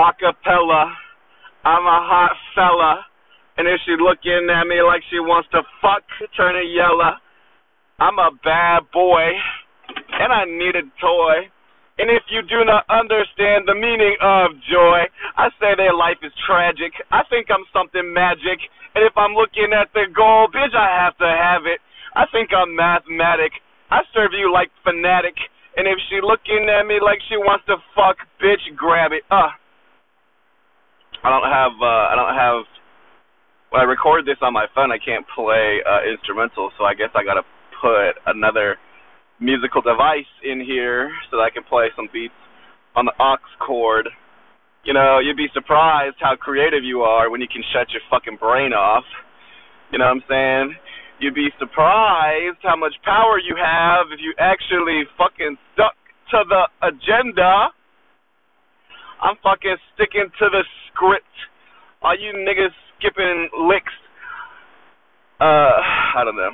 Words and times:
acapella. 0.00 0.92
I'm 1.64 1.84
a 1.84 2.00
hot 2.00 2.34
fella. 2.56 3.04
And 3.60 3.68
if 3.68 3.80
she 3.84 3.92
looking 4.00 4.48
at 4.48 4.64
me 4.64 4.80
like 4.80 5.04
she 5.12 5.20
wants 5.20 5.48
to 5.52 5.60
fuck, 5.84 6.00
turn 6.36 6.56
it 6.56 6.72
yellow. 6.72 7.20
I'm 8.00 8.16
a 8.16 8.32
bad 8.40 8.88
boy, 8.96 9.28
and 10.16 10.32
I 10.32 10.48
need 10.48 10.72
a 10.72 10.88
toy. 10.96 11.52
And 12.00 12.08
if 12.08 12.24
you 12.32 12.40
do 12.40 12.64
not 12.64 12.88
understand 12.88 13.68
the 13.68 13.76
meaning 13.76 14.16
of 14.24 14.56
joy, 14.64 15.04
I 15.36 15.52
say 15.60 15.76
their 15.76 15.92
life 15.92 16.16
is 16.24 16.32
tragic. 16.48 16.96
I 17.12 17.20
think 17.28 17.52
I'm 17.52 17.68
something 17.76 18.08
magic. 18.16 18.56
And 18.96 19.04
if 19.04 19.12
I'm 19.20 19.36
looking 19.36 19.76
at 19.76 19.92
the 19.92 20.08
goal, 20.08 20.48
bitch, 20.48 20.72
I 20.72 20.88
have 20.96 21.12
to 21.20 21.28
have 21.28 21.68
it. 21.68 21.84
I 22.16 22.24
think 22.32 22.56
I'm 22.56 22.72
mathematic. 22.72 23.52
I 23.92 24.00
serve 24.16 24.32
you 24.32 24.48
like 24.48 24.72
fanatic. 24.80 25.36
And 25.76 25.84
if 25.84 26.00
she 26.08 26.24
looking 26.24 26.72
at 26.72 26.88
me 26.88 27.04
like 27.04 27.20
she 27.28 27.36
wants 27.36 27.68
to 27.68 27.76
fuck, 27.92 28.16
bitch, 28.40 28.64
grab 28.80 29.12
it. 29.12 29.28
Uh. 29.28 29.52
I 31.22 31.28
don't 31.28 31.48
have, 31.48 31.74
uh, 31.80 32.06
I 32.08 32.14
don't 32.16 32.34
have, 32.34 32.64
when 33.70 33.80
I 33.80 33.84
record 33.84 34.24
this 34.24 34.40
on 34.40 34.52
my 34.52 34.66
phone, 34.74 34.90
I 34.90 34.98
can't 34.98 35.26
play, 35.34 35.80
uh, 35.84 36.08
instrumental, 36.08 36.70
so 36.78 36.84
I 36.84 36.94
guess 36.94 37.10
I 37.14 37.24
gotta 37.24 37.44
put 37.80 38.16
another 38.26 38.76
musical 39.40 39.80
device 39.80 40.28
in 40.44 40.60
here 40.60 41.10
so 41.30 41.36
that 41.36 41.44
I 41.44 41.50
can 41.50 41.64
play 41.64 41.88
some 41.96 42.08
beats 42.12 42.36
on 42.96 43.04
the 43.04 43.12
aux 43.18 43.40
cord. 43.60 44.08
You 44.84 44.94
know, 44.94 45.18
you'd 45.20 45.36
be 45.36 45.48
surprised 45.52 46.16
how 46.20 46.36
creative 46.36 46.84
you 46.84 47.02
are 47.02 47.30
when 47.30 47.40
you 47.40 47.48
can 47.48 47.62
shut 47.72 47.92
your 47.92 48.00
fucking 48.08 48.36
brain 48.40 48.72
off. 48.72 49.04
You 49.92 49.98
know 49.98 50.06
what 50.06 50.24
I'm 50.24 50.24
saying? 50.28 50.76
You'd 51.20 51.34
be 51.34 51.48
surprised 51.58 52.56
how 52.62 52.76
much 52.76 52.94
power 53.04 53.38
you 53.38 53.56
have 53.60 54.08
if 54.08 54.20
you 54.24 54.32
actually 54.38 55.04
fucking 55.18 55.56
stuck 55.74 55.96
to 56.32 56.44
the 56.48 56.64
agenda. 56.80 57.68
I'm 59.22 59.36
fucking 59.42 59.76
sticking 59.94 60.30
to 60.38 60.46
the 60.50 60.64
script. 60.88 61.24
Are 62.02 62.16
you 62.16 62.32
niggas 62.32 62.72
skipping 62.98 63.48
licks? 63.68 63.92
Uh, 65.40 65.44
I 66.16 66.22
don't 66.24 66.36
know. 66.36 66.50